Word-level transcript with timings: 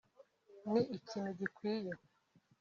ni 0.71 0.81
ikintu 0.97 1.31
gikwiye 1.39 1.91